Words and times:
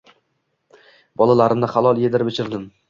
Bolalarimni 1.23 1.71
halol 1.77 2.05
edirib-ichirdim 2.11 2.71